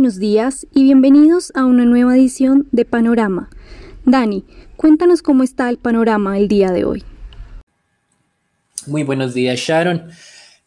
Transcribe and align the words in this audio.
buenos 0.00 0.18
días 0.18 0.66
y 0.74 0.84
bienvenidos 0.84 1.52
a 1.54 1.66
una 1.66 1.84
nueva 1.84 2.16
edición 2.16 2.66
de 2.72 2.86
Panorama. 2.86 3.50
Dani, 4.06 4.46
cuéntanos 4.78 5.20
cómo 5.20 5.42
está 5.42 5.68
el 5.68 5.76
panorama 5.76 6.38
el 6.38 6.48
día 6.48 6.70
de 6.70 6.86
hoy. 6.86 7.04
Muy 8.86 9.02
buenos 9.02 9.34
días, 9.34 9.60
Sharon. 9.60 10.08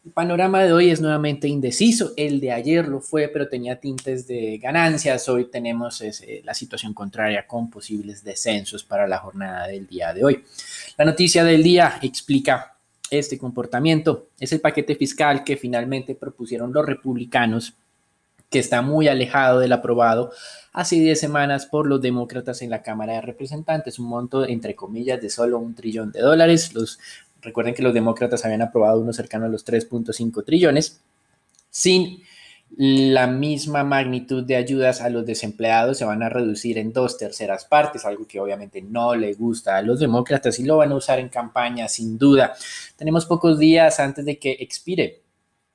El 0.04 0.12
panorama 0.12 0.62
de 0.62 0.72
hoy 0.72 0.90
es 0.90 1.00
nuevamente 1.00 1.48
indeciso. 1.48 2.12
El 2.16 2.38
de 2.38 2.52
ayer 2.52 2.86
lo 2.86 3.00
fue, 3.00 3.26
pero 3.26 3.48
tenía 3.48 3.80
tintes 3.80 4.28
de 4.28 4.58
ganancias. 4.58 5.28
Hoy 5.28 5.50
tenemos 5.50 6.00
eh, 6.00 6.40
la 6.44 6.54
situación 6.54 6.94
contraria 6.94 7.44
con 7.44 7.68
posibles 7.68 8.22
descensos 8.22 8.84
para 8.84 9.08
la 9.08 9.18
jornada 9.18 9.66
del 9.66 9.88
día 9.88 10.14
de 10.14 10.24
hoy. 10.24 10.44
La 10.96 11.04
noticia 11.04 11.42
del 11.42 11.64
día 11.64 11.98
explica 12.02 12.76
este 13.10 13.36
comportamiento. 13.36 14.28
Es 14.38 14.52
el 14.52 14.60
paquete 14.60 14.94
fiscal 14.94 15.42
que 15.42 15.56
finalmente 15.56 16.14
propusieron 16.14 16.72
los 16.72 16.86
republicanos, 16.86 17.74
que 18.54 18.60
está 18.60 18.82
muy 18.82 19.08
alejado 19.08 19.58
del 19.58 19.72
aprobado 19.72 20.30
hace 20.72 20.94
10 20.94 21.18
semanas 21.18 21.66
por 21.66 21.88
los 21.88 22.00
demócratas 22.00 22.62
en 22.62 22.70
la 22.70 22.82
Cámara 22.82 23.14
de 23.14 23.20
Representantes, 23.20 23.98
un 23.98 24.06
monto 24.06 24.46
entre 24.46 24.76
comillas 24.76 25.20
de 25.20 25.28
solo 25.28 25.58
un 25.58 25.74
trillón 25.74 26.12
de 26.12 26.20
dólares. 26.20 26.72
Los 26.72 27.00
Recuerden 27.42 27.74
que 27.74 27.82
los 27.82 27.92
demócratas 27.92 28.44
habían 28.44 28.62
aprobado 28.62 29.00
uno 29.00 29.12
cercano 29.12 29.46
a 29.46 29.48
los 29.48 29.66
3.5 29.66 30.44
trillones, 30.44 31.00
sin 31.68 32.22
la 32.76 33.26
misma 33.26 33.82
magnitud 33.82 34.44
de 34.44 34.54
ayudas 34.54 35.00
a 35.00 35.10
los 35.10 35.26
desempleados 35.26 35.98
se 35.98 36.04
van 36.04 36.22
a 36.22 36.28
reducir 36.28 36.78
en 36.78 36.92
dos 36.92 37.18
terceras 37.18 37.64
partes, 37.64 38.04
algo 38.04 38.26
que 38.28 38.38
obviamente 38.38 38.82
no 38.82 39.16
le 39.16 39.34
gusta 39.34 39.76
a 39.76 39.82
los 39.82 39.98
demócratas 39.98 40.60
y 40.60 40.64
lo 40.64 40.76
van 40.76 40.92
a 40.92 40.94
usar 40.94 41.18
en 41.18 41.28
campaña 41.28 41.88
sin 41.88 42.18
duda. 42.18 42.54
Tenemos 42.96 43.26
pocos 43.26 43.58
días 43.58 43.98
antes 43.98 44.24
de 44.24 44.38
que 44.38 44.52
expire 44.60 45.22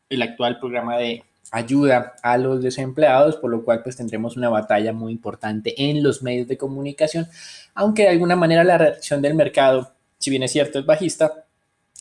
el 0.09 0.21
actual 0.21 0.59
programa 0.59 0.97
de 0.97 1.23
ayuda 1.51 2.15
a 2.21 2.37
los 2.37 2.61
desempleados, 2.61 3.37
por 3.37 3.49
lo 3.49 3.63
cual 3.63 3.81
pues 3.83 3.95
tendremos 3.95 4.37
una 4.37 4.49
batalla 4.49 4.93
muy 4.93 5.11
importante 5.11 5.73
en 5.77 6.03
los 6.03 6.21
medios 6.21 6.47
de 6.47 6.57
comunicación, 6.57 7.27
aunque 7.73 8.03
de 8.03 8.09
alguna 8.09 8.35
manera 8.35 8.63
la 8.63 8.77
reacción 8.77 9.21
del 9.21 9.35
mercado, 9.35 9.91
si 10.17 10.29
bien 10.29 10.43
es 10.43 10.51
cierto, 10.51 10.79
es 10.79 10.85
bajista, 10.85 11.45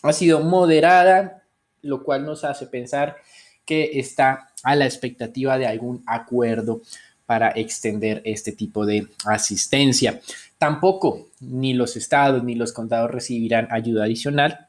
ha 0.03 0.13
sido 0.13 0.41
moderada, 0.41 1.43
lo 1.83 2.03
cual 2.03 2.25
nos 2.25 2.45
hace 2.45 2.67
pensar 2.67 3.17
que 3.65 3.99
está 3.99 4.51
a 4.63 4.77
la 4.77 4.87
expectativa 4.87 5.59
de 5.59 5.67
algún 5.67 6.03
acuerdo 6.07 6.83
para 7.27 7.51
extender 7.51 8.23
este 8.25 8.53
tipo 8.53 8.87
de 8.87 9.07
asistencia. 9.27 10.21
Tampoco 10.57 11.29
ni 11.41 11.75
los 11.75 11.97
estados 11.97 12.43
ni 12.43 12.55
los 12.55 12.73
condados 12.73 13.11
recibirán 13.11 13.69
ayuda 13.71 14.05
adicional, 14.05 14.69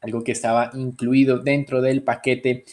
algo 0.00 0.24
que 0.24 0.32
estaba 0.32 0.70
incluido 0.74 1.38
dentro 1.38 1.80
del 1.80 2.02
paquete 2.02 2.64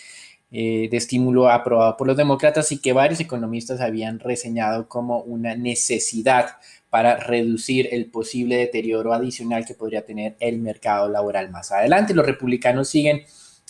eh, 0.51 0.87
de 0.89 0.97
estímulo 0.97 1.49
aprobado 1.49 1.95
por 1.95 2.07
los 2.07 2.17
demócratas 2.17 2.71
y 2.71 2.79
que 2.79 2.91
varios 2.91 3.19
economistas 3.19 3.81
habían 3.81 4.19
reseñado 4.19 4.87
como 4.87 5.19
una 5.21 5.55
necesidad 5.55 6.57
para 6.89 7.17
reducir 7.17 7.87
el 7.91 8.07
posible 8.07 8.57
deterioro 8.57 9.13
adicional 9.13 9.65
que 9.65 9.75
podría 9.75 10.05
tener 10.05 10.35
el 10.39 10.57
mercado 10.57 11.07
laboral 11.07 11.51
más 11.51 11.71
adelante. 11.71 12.15
Los 12.15 12.25
republicanos 12.25 12.89
siguen 12.89 13.23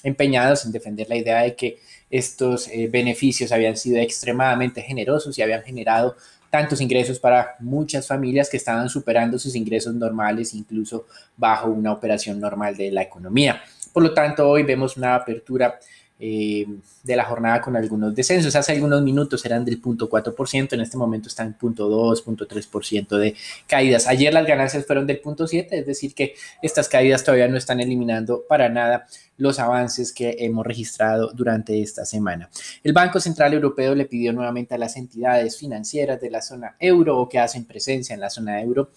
empeñados 0.03 0.65
en 0.65 0.71
defender 0.71 1.09
la 1.09 1.17
idea 1.17 1.41
de 1.41 1.55
que 1.55 1.79
estos 2.09 2.67
eh, 2.69 2.87
beneficios 2.89 3.51
habían 3.51 3.75
sido 3.75 3.97
extremadamente 3.97 4.81
generosos 4.81 5.37
y 5.37 5.41
habían 5.41 5.63
generado 5.63 6.15
tantos 6.49 6.81
ingresos 6.81 7.19
para 7.19 7.55
muchas 7.59 8.07
familias 8.07 8.49
que 8.49 8.57
estaban 8.57 8.89
superando 8.89 9.37
sus 9.37 9.55
ingresos 9.55 9.93
normales 9.93 10.53
incluso 10.53 11.05
bajo 11.37 11.67
una 11.69 11.91
operación 11.91 12.39
normal 12.39 12.75
de 12.75 12.91
la 12.91 13.03
economía. 13.03 13.61
Por 13.93 14.03
lo 14.03 14.13
tanto, 14.13 14.47
hoy 14.47 14.63
vemos 14.63 14.97
una 14.97 15.15
apertura 15.15 15.79
eh, 16.19 16.67
de 17.03 17.15
la 17.15 17.23
jornada 17.23 17.61
con 17.61 17.77
algunos 17.77 18.13
descensos. 18.13 18.55
Hace 18.55 18.73
algunos 18.73 19.01
minutos 19.01 19.45
eran 19.45 19.63
del 19.63 19.81
0.4%, 19.81 20.73
en 20.73 20.81
este 20.81 20.97
momento 20.97 21.29
están 21.29 21.47
en 21.47 21.57
0.2, 21.57 22.23
0.3% 22.25 23.17
de 23.17 23.35
caídas. 23.67 24.05
Ayer 24.05 24.33
las 24.33 24.45
ganancias 24.45 24.85
fueron 24.85 25.07
del 25.07 25.21
0.7, 25.21 25.67
es 25.71 25.85
decir, 25.85 26.13
que 26.13 26.35
estas 26.61 26.89
caídas 26.89 27.23
todavía 27.23 27.47
no 27.47 27.57
están 27.57 27.79
eliminando 27.79 28.43
para 28.47 28.67
nada 28.67 29.07
los 29.37 29.59
avances 29.59 30.11
que 30.11 30.35
hemos 30.39 30.65
registrado 30.65 31.31
durante 31.33 31.81
esta 31.81 32.03
semana. 32.03 32.49
El 32.83 32.91
Banco 32.91 33.21
Central 33.21 33.53
Europeo 33.53 33.95
le 33.95 34.05
pidió 34.05 34.33
nuevamente 34.33 34.75
a 34.75 34.77
las 34.77 34.97
entidades 34.97 35.57
financieras 35.57 36.19
de 36.19 36.29
la 36.29 36.41
zona 36.41 36.75
euro 36.79 37.17
o 37.17 37.29
que 37.29 37.39
hacen 37.39 37.63
presencia 37.63 38.13
en 38.13 38.19
la 38.19 38.29
zona 38.29 38.61
euro 38.61 38.91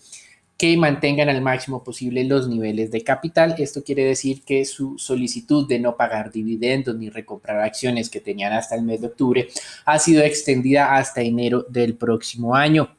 que 0.63 0.77
mantengan 0.77 1.29
al 1.29 1.43
máximo 1.43 1.83
posible 1.83 2.23
los 2.23 2.47
niveles 2.49 2.93
de 2.93 3.03
capital. 3.03 3.57
Esto 3.59 3.83
quiere 3.83 4.05
decir 4.05 4.45
que 4.45 4.65
su 4.65 4.97
solicitud 4.97 5.67
de 5.67 5.81
no 5.81 5.97
pagar 5.97 6.31
dividendos 6.31 6.95
ni 6.95 7.11
recomprar 7.11 7.59
acciones 7.59 8.09
que 8.09 8.21
tenían 8.21 8.53
hasta 8.53 8.77
el 8.77 8.83
mes 8.83 9.01
de 9.01 9.09
octubre 9.09 9.49
ha 9.85 9.99
sido 9.99 10.23
extendida 10.23 10.95
hasta 10.95 11.21
enero 11.21 11.67
del 11.69 11.97
próximo 11.97 12.55
año. 12.55 12.97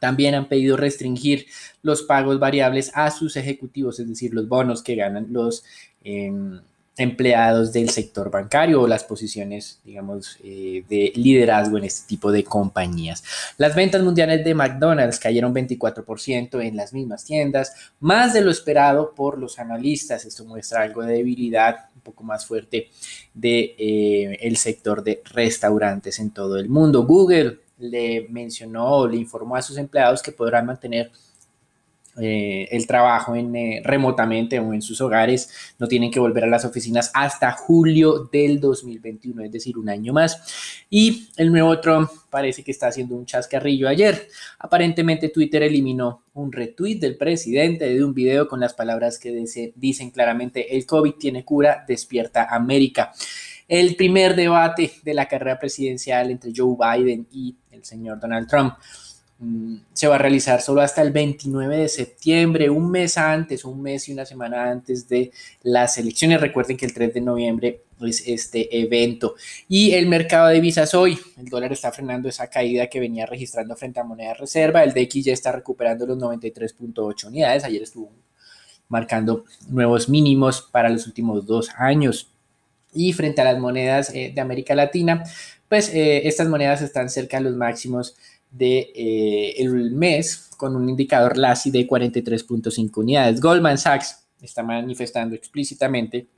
También 0.00 0.34
han 0.34 0.48
pedido 0.48 0.78
restringir 0.78 1.44
los 1.82 2.04
pagos 2.04 2.38
variables 2.38 2.90
a 2.94 3.10
sus 3.10 3.36
ejecutivos, 3.36 4.00
es 4.00 4.08
decir, 4.08 4.32
los 4.32 4.48
bonos 4.48 4.82
que 4.82 4.94
ganan 4.94 5.26
los... 5.30 5.62
Em, 6.04 6.58
empleados 6.96 7.72
del 7.72 7.90
sector 7.90 8.30
bancario 8.30 8.82
o 8.82 8.86
las 8.86 9.02
posiciones, 9.02 9.80
digamos, 9.84 10.38
eh, 10.44 10.84
de 10.88 11.12
liderazgo 11.16 11.78
en 11.78 11.84
este 11.84 12.06
tipo 12.06 12.30
de 12.30 12.44
compañías. 12.44 13.24
Las 13.58 13.74
ventas 13.74 14.02
mundiales 14.02 14.44
de 14.44 14.54
McDonald's 14.54 15.18
cayeron 15.18 15.52
24% 15.52 16.60
en 16.60 16.76
las 16.76 16.92
mismas 16.92 17.24
tiendas, 17.24 17.74
más 17.98 18.32
de 18.32 18.42
lo 18.42 18.50
esperado 18.50 19.12
por 19.14 19.38
los 19.38 19.58
analistas. 19.58 20.24
Esto 20.24 20.44
muestra 20.44 20.82
algo 20.82 21.02
de 21.02 21.14
debilidad 21.14 21.88
un 21.96 22.02
poco 22.02 22.22
más 22.22 22.46
fuerte 22.46 22.90
de 23.32 23.74
eh, 23.76 24.38
el 24.40 24.56
sector 24.56 25.02
de 25.02 25.20
restaurantes 25.24 26.20
en 26.20 26.30
todo 26.30 26.56
el 26.56 26.68
mundo. 26.68 27.04
Google 27.04 27.58
le 27.78 28.26
mencionó, 28.30 29.08
le 29.08 29.16
informó 29.16 29.56
a 29.56 29.62
sus 29.62 29.76
empleados 29.78 30.22
que 30.22 30.30
podrán 30.30 30.66
mantener 30.66 31.10
eh, 32.20 32.68
el 32.70 32.86
trabajo 32.86 33.34
en, 33.34 33.54
eh, 33.56 33.82
remotamente 33.84 34.58
o 34.60 34.72
en 34.72 34.82
sus 34.82 35.00
hogares, 35.00 35.50
no 35.78 35.88
tienen 35.88 36.10
que 36.10 36.20
volver 36.20 36.44
a 36.44 36.48
las 36.48 36.64
oficinas 36.64 37.10
hasta 37.14 37.50
julio 37.52 38.28
del 38.32 38.60
2021, 38.60 39.42
es 39.42 39.52
decir, 39.52 39.76
un 39.78 39.88
año 39.88 40.12
más. 40.12 40.84
Y 40.88 41.28
el 41.36 41.50
nuevo 41.50 41.80
Trump 41.80 42.08
parece 42.30 42.62
que 42.62 42.70
está 42.70 42.88
haciendo 42.88 43.16
un 43.16 43.26
chascarrillo 43.26 43.88
ayer. 43.88 44.28
Aparentemente 44.58 45.28
Twitter 45.28 45.62
eliminó 45.62 46.24
un 46.34 46.52
retweet 46.52 46.98
del 46.98 47.16
presidente 47.16 47.92
de 47.92 48.04
un 48.04 48.14
video 48.14 48.48
con 48.48 48.60
las 48.60 48.74
palabras 48.74 49.18
que 49.18 49.44
dicen 49.74 50.10
claramente, 50.10 50.76
el 50.76 50.86
COVID 50.86 51.14
tiene 51.14 51.44
cura, 51.44 51.84
despierta 51.86 52.48
América. 52.50 53.12
El 53.66 53.96
primer 53.96 54.36
debate 54.36 54.92
de 55.02 55.14
la 55.14 55.26
carrera 55.26 55.58
presidencial 55.58 56.30
entre 56.30 56.52
Joe 56.54 56.76
Biden 56.78 57.26
y 57.32 57.56
el 57.70 57.84
señor 57.84 58.20
Donald 58.20 58.46
Trump 58.46 58.74
se 59.92 60.06
va 60.06 60.14
a 60.14 60.18
realizar 60.18 60.62
solo 60.62 60.80
hasta 60.80 61.02
el 61.02 61.10
29 61.10 61.76
de 61.76 61.88
septiembre, 61.88 62.70
un 62.70 62.90
mes 62.90 63.18
antes, 63.18 63.64
un 63.64 63.82
mes 63.82 64.08
y 64.08 64.12
una 64.12 64.24
semana 64.24 64.70
antes 64.70 65.08
de 65.08 65.32
las 65.62 65.98
elecciones. 65.98 66.40
Recuerden 66.40 66.76
que 66.76 66.86
el 66.86 66.94
3 66.94 67.14
de 67.14 67.20
noviembre 67.20 67.82
es 68.00 68.26
este 68.26 68.80
evento. 68.80 69.34
Y 69.68 69.92
el 69.92 70.06
mercado 70.06 70.48
de 70.48 70.54
divisas 70.54 70.94
hoy, 70.94 71.18
el 71.36 71.46
dólar 71.46 71.72
está 71.72 71.92
frenando 71.92 72.28
esa 72.28 72.48
caída 72.48 72.86
que 72.86 73.00
venía 73.00 73.26
registrando 73.26 73.76
frente 73.76 74.00
a 74.00 74.04
moneda 74.04 74.34
reserva. 74.34 74.82
El 74.82 74.92
DX 74.92 75.24
ya 75.24 75.32
está 75.32 75.52
recuperando 75.52 76.06
los 76.06 76.18
93.8 76.18 77.26
unidades. 77.26 77.64
Ayer 77.64 77.82
estuvo 77.82 78.10
marcando 78.88 79.44
nuevos 79.68 80.08
mínimos 80.08 80.62
para 80.62 80.88
los 80.88 81.06
últimos 81.06 81.46
dos 81.46 81.70
años. 81.76 82.30
Y 82.92 83.12
frente 83.12 83.40
a 83.40 83.44
las 83.44 83.58
monedas 83.58 84.14
eh, 84.14 84.32
de 84.32 84.40
América 84.40 84.74
Latina, 84.74 85.24
pues 85.68 85.88
eh, 85.92 86.28
estas 86.28 86.48
monedas 86.48 86.80
están 86.82 87.10
cerca 87.10 87.38
de 87.38 87.44
los 87.44 87.56
máximos 87.56 88.14
del 88.54 88.92
de, 88.94 89.56
eh, 89.58 89.90
mes 89.92 90.50
con 90.56 90.76
un 90.76 90.88
indicador 90.88 91.36
LASI 91.36 91.70
de 91.70 91.86
43.5 91.86 93.00
unidades. 93.00 93.40
Goldman 93.40 93.78
Sachs 93.78 94.26
está 94.40 94.62
manifestando 94.62 95.34
explícitamente 95.34 96.28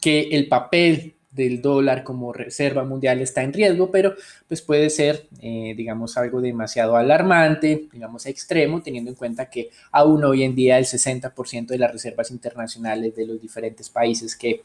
que 0.00 0.28
el 0.32 0.48
papel 0.48 1.14
del 1.30 1.62
dólar 1.62 2.04
como 2.04 2.32
reserva 2.32 2.84
mundial 2.84 3.20
está 3.20 3.42
en 3.42 3.52
riesgo, 3.52 3.90
pero 3.90 4.14
pues 4.48 4.60
puede 4.60 4.90
ser, 4.90 5.28
eh, 5.40 5.72
digamos, 5.76 6.16
algo 6.18 6.42
demasiado 6.42 6.96
alarmante, 6.96 7.88
digamos, 7.90 8.26
extremo, 8.26 8.82
teniendo 8.82 9.10
en 9.10 9.16
cuenta 9.16 9.48
que 9.48 9.70
aún 9.90 10.24
hoy 10.24 10.42
en 10.42 10.54
día 10.54 10.78
el 10.78 10.84
60% 10.84 11.68
de 11.68 11.78
las 11.78 11.90
reservas 11.90 12.30
internacionales 12.30 13.16
de 13.16 13.26
los 13.26 13.40
diferentes 13.40 13.88
países 13.88 14.36
que 14.36 14.62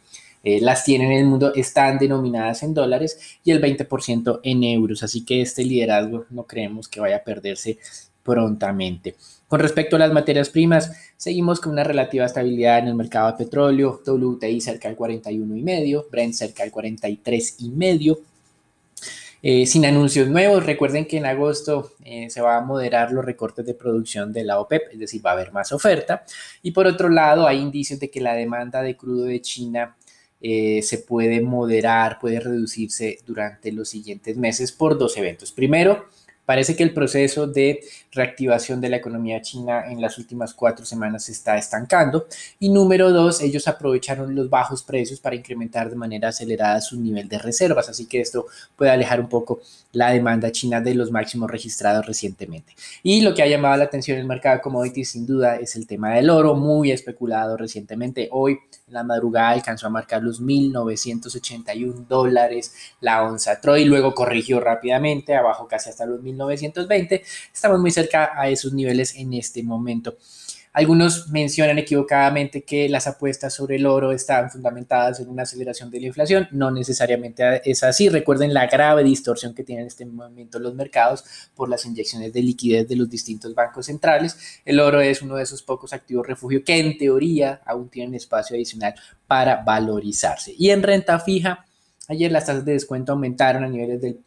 eh, 0.49 0.61
las 0.61 0.85
tienen 0.85 1.11
en 1.11 1.17
el 1.17 1.25
mundo 1.25 1.53
están 1.53 1.97
denominadas 1.97 2.63
en 2.63 2.73
dólares 2.73 3.19
y 3.44 3.51
el 3.51 3.61
20% 3.61 4.39
en 4.44 4.63
euros, 4.63 5.03
así 5.03 5.25
que 5.25 5.41
este 5.41 5.65
liderazgo 5.65 6.23
no 6.29 6.44
creemos 6.44 6.88
que 6.88 7.01
vaya 7.01 7.17
a 7.17 7.23
perderse 7.25 7.79
prontamente. 8.23 9.17
Con 9.49 9.59
respecto 9.59 9.97
a 9.97 9.99
las 9.99 10.13
materias 10.13 10.47
primas, 10.47 10.94
seguimos 11.17 11.59
con 11.59 11.73
una 11.73 11.83
relativa 11.83 12.25
estabilidad 12.25 12.79
en 12.79 12.88
el 12.88 12.95
mercado 12.95 13.29
de 13.29 13.44
petróleo, 13.44 14.01
WTI 14.07 14.61
cerca 14.61 14.88
del 14.88 14.97
41,5, 14.97 16.05
Brent 16.09 16.33
cerca 16.33 16.63
del 16.63 16.71
43,5. 16.71 18.17
Eh, 19.43 19.65
sin 19.65 19.85
anuncios 19.85 20.29
nuevos, 20.29 20.65
recuerden 20.65 21.05
que 21.05 21.17
en 21.17 21.25
agosto 21.25 21.91
eh, 22.05 22.29
se 22.29 22.39
va 22.39 22.55
a 22.55 22.61
moderar 22.61 23.11
los 23.11 23.25
recortes 23.25 23.65
de 23.65 23.73
producción 23.73 24.31
de 24.31 24.45
la 24.45 24.61
OPEP, 24.61 24.93
es 24.93 25.00
decir, 25.00 25.25
va 25.25 25.31
a 25.31 25.33
haber 25.33 25.51
más 25.51 25.73
oferta. 25.73 26.23
Y 26.63 26.71
por 26.71 26.88
otro 26.88 27.09
lado, 27.09 27.45
hay 27.45 27.59
indicios 27.59 28.00
de 28.00 28.09
que 28.09 28.21
la 28.21 28.33
demanda 28.33 28.81
de 28.81 28.95
crudo 28.95 29.25
de 29.25 29.41
China 29.41 29.93
eh, 30.42 30.81
se 30.84 31.00
puede 31.00 31.42
moderar, 31.42 32.19
puede 32.19 32.39
reducirse 32.39 33.19
durante 33.25 33.72
los 33.72 33.89
siguientes 33.89 34.38
meses 34.38 34.72
por 34.72 34.98
dos 34.98 35.18
eventos. 35.18 35.51
Primero, 35.51 36.06
Parece 36.48 36.78
que 36.78 36.84
el 36.84 36.94
proceso 36.94 37.45
de 37.45 37.81
reactivación 38.13 38.80
de 38.80 38.88
la 38.88 38.95
economía 38.95 39.42
china 39.42 39.84
en 39.92 40.00
las 40.00 40.18
últimas 40.18 40.54
cuatro 40.54 40.86
semanas 40.86 41.25
se 41.25 41.34
está 41.34 41.57
estancando. 41.57 42.25
Y 42.57 42.69
número 42.69 43.12
dos, 43.12 43.42
ellos 43.42 43.68
aprovecharon 43.68 44.34
los 44.34 44.50
bajos 44.50 44.81
precios 44.81 45.19
para 45.19 45.36
incrementar 45.36 45.89
de 45.89 45.98
manera 45.98 46.30
acelerada 46.30 46.80
su 46.80 47.01
nivel 47.01 47.28
de 47.28 47.38
reservas. 47.38 47.89
Así 47.89 48.06
que 48.06 48.22
esto 48.22 48.45
puede 48.78 48.92
alejar 48.92 49.19
un 49.19 49.28
poco 49.28 49.60
la 49.92 50.12
demanda 50.12 50.50
china 50.54 50.80
de 50.80 50.95
los 50.95 51.12
máximos 51.12 51.51
registrados 51.51 52.06
recientemente. 52.06 52.74
Y 53.04 53.19
lo 53.19 53.36
que 53.36 53.44
ha 53.44 53.48
llamado 53.48 53.75
la 53.75 53.84
atención 53.84 54.16
en 54.16 54.22
el 54.22 54.28
mercado 54.30 54.56
de 54.56 54.62
commodities 54.62 55.10
sin 55.10 55.25
duda 55.25 55.57
es 55.57 55.75
el 55.75 55.86
tema 55.86 56.13
del 56.13 56.30
oro, 56.30 56.56
muy 56.56 56.94
especulado 56.94 57.57
recientemente. 57.57 58.30
Hoy 58.31 58.57
en 58.88 58.94
la 58.94 59.04
madrugada 59.04 59.50
alcanzó 59.50 59.88
a 59.88 59.89
marcar 59.89 60.24
los 60.24 60.42
1.981 60.42 62.07
dólares 62.07 62.74
la 63.01 63.24
onza 63.24 63.60
Troy, 63.60 63.84
luego 63.84 64.13
corrigió 64.13 64.62
rápidamente, 64.62 65.36
abajo 65.36 65.68
casi 65.68 65.89
hasta 65.89 66.06
los 66.06 66.22
1.920. 66.22 67.22
Estamos 67.54 67.80
muy 67.80 67.92
cerca 67.92 68.31
a 68.34 68.48
esos 68.48 68.72
niveles 68.72 69.16
en 69.16 69.34
este 69.34 69.62
momento. 69.62 70.16
Algunos 70.77 71.29
mencionan 71.29 71.79
equivocadamente 71.79 72.62
que 72.62 72.88
las 72.88 73.07
apuestas 73.07 73.51
sobre 73.51 73.77
el 73.77 73.88
oro 73.88 74.12
están 74.12 74.51
fundamentadas 74.51 75.19
en 75.19 75.27
una 75.27 75.41
aceleración 75.41 75.89
de 75.89 76.00
la 76.00 76.06
inflación. 76.06 76.47
No 76.51 76.69
necesariamente 76.69 77.63
es 77.65 77.81
así. 77.81 78.09
Recuerden 78.09 78.53
la 78.53 78.68
grave 78.68 79.03
distorsión 79.03 79.56
que 79.56 79.63
tienen 79.63 79.85
en 79.85 79.88
este 79.88 80.06
momento 80.06 80.59
los 80.59 80.75
mercados 80.75 81.24
por 81.56 81.68
las 81.68 81.83
inyecciones 81.88 82.31
de 82.31 82.44
liquidez 82.44 82.88
de 82.88 82.95
los 82.95 83.09
distintos 83.09 83.56
bancos 83.56 83.88
centrales. 83.88 84.38
El 84.65 84.79
oro 84.79 85.01
es 85.01 85.24
uno 85.24 85.38
de 85.38 85.44
esos 85.45 85.63
pocos 85.63 85.94
activos 85.94 86.27
refugio 86.27 86.63
que 86.63 86.77
en 86.77 86.95
teoría 87.00 87.59
aún 87.65 87.89
tienen 87.89 88.13
espacio 88.13 88.56
adicional 88.56 88.94
para 89.25 89.63
valorizarse. 89.63 90.53
Y 90.56 90.69
en 90.69 90.83
renta 90.83 91.19
fija, 91.19 91.65
ayer 92.07 92.31
las 92.31 92.45
tasas 92.45 92.65
de 92.65 92.74
descuento 92.74 93.13
aumentaron 93.13 93.63
a 93.63 93.68
niveles 93.68 94.00
del, 94.00 94.19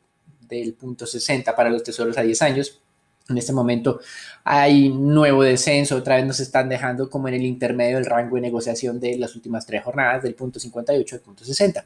del 0.48 0.74
punto 0.74 1.06
60 1.06 1.54
para 1.54 1.70
los 1.70 1.84
tesoros 1.84 2.18
a 2.18 2.22
10 2.22 2.42
años 2.42 2.80
en 3.28 3.38
este 3.38 3.52
momento 3.52 4.00
hay 4.44 4.88
nuevo 4.88 5.42
descenso, 5.42 5.96
otra 5.96 6.16
vez 6.16 6.26
nos 6.26 6.40
están 6.40 6.68
dejando 6.68 7.08
como 7.08 7.28
en 7.28 7.34
el 7.34 7.44
intermedio 7.44 7.96
del 7.96 8.06
rango 8.06 8.36
de 8.36 8.42
negociación 8.42 8.98
de 8.98 9.16
las 9.18 9.36
últimas 9.36 9.66
tres 9.66 9.84
jornadas, 9.84 10.22
del 10.22 10.34
punto 10.34 10.58
58 10.58 11.16
al 11.16 11.20
punto 11.20 11.44
60. 11.44 11.84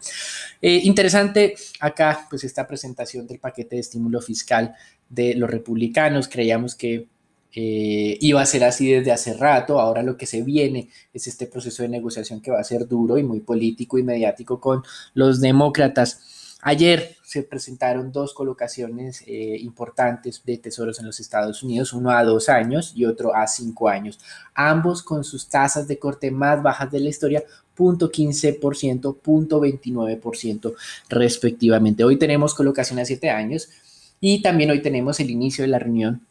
Eh, 0.63 0.81
interesante 0.85 1.55
acá, 1.81 2.27
pues 2.31 2.45
esta 2.45 2.67
presentación 2.67 3.27
del 3.27 3.39
paquete 3.39 3.77
de 3.77 3.81
estímulo 3.81 4.21
fiscal 4.21 4.75
de 5.09 5.35
los 5.35 5.51
republicanos, 5.51 6.29
creíamos 6.29 6.75
que 6.75 7.09
eh, 7.57 8.19
iba 8.21 8.43
a 8.43 8.47
ser 8.47 8.65
así 8.65 8.91
desde 8.91 9.13
hace 9.13 9.33
rato, 9.35 9.79
ahora 9.79 10.03
lo 10.03 10.17
que 10.17 10.27
se 10.27 10.43
viene 10.43 10.89
es 11.13 11.29
este 11.29 11.47
proceso 11.47 11.85
de 11.85 11.89
negociación 11.89 12.41
que 12.41 12.51
va 12.51 12.59
a 12.59 12.65
ser 12.65 12.89
duro 12.89 13.17
y 13.17 13.23
muy 13.23 13.41
político 13.41 13.97
y 13.97 14.03
mediático 14.03 14.61
con 14.61 14.83
los 15.15 15.41
demócratas. 15.41 16.34
Ayer 16.67 17.17
se 17.23 17.43
presentaron 17.43 18.11
dos 18.11 18.33
colocaciones 18.33 19.23
eh, 19.27 19.59
importantes 19.61 20.43
de 20.47 20.57
tesoros 20.57 20.99
en 20.99 21.05
los 21.05 21.21
Estados 21.21 21.63
Unidos, 21.63 21.93
uno 21.93 22.09
a 22.11 22.25
dos 22.25 22.49
años 22.49 22.95
y 22.97 23.05
otro 23.05 23.37
a 23.37 23.47
cinco 23.47 23.87
años, 23.87 24.19
ambos 24.55 25.03
con 25.03 25.25
sus 25.25 25.47
tasas 25.47 25.87
de 25.87 25.99
corte 25.99 26.31
más 26.31 26.63
bajas 26.63 26.91
de 26.91 27.01
la 27.01 27.11
historia, 27.11 27.45
0.15%, 27.77 29.21
0.29% 29.23 30.75
respectivamente. 31.11 32.03
Hoy 32.03 32.17
tenemos 32.17 32.55
colocación 32.55 32.99
a 32.99 33.05
siete 33.05 33.29
años 33.29 33.69
y 34.19 34.41
también 34.41 34.71
hoy 34.71 34.81
tenemos 34.81 35.21
el 35.21 35.31
inicio 35.31 35.65
de 35.65 35.69
la 35.69 35.79
reunión 35.79 36.23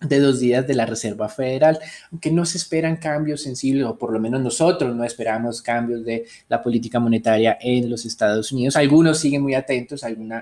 de 0.00 0.20
dos 0.20 0.38
días 0.38 0.66
de 0.66 0.74
la 0.74 0.86
Reserva 0.86 1.28
Federal, 1.28 1.78
aunque 2.12 2.30
no 2.30 2.44
se 2.44 2.58
esperan 2.58 2.96
cambios 2.96 3.42
sensibles, 3.42 3.84
o 3.86 3.98
por 3.98 4.12
lo 4.12 4.20
menos 4.20 4.40
nosotros 4.40 4.94
no 4.94 5.04
esperamos 5.04 5.60
cambios 5.60 6.04
de 6.04 6.26
la 6.48 6.62
política 6.62 7.00
monetaria 7.00 7.58
en 7.60 7.90
los 7.90 8.04
Estados 8.04 8.52
Unidos. 8.52 8.76
Algunos 8.76 9.18
siguen 9.18 9.42
muy 9.42 9.54
atentos 9.54 10.04
a 10.04 10.06
algún 10.06 10.32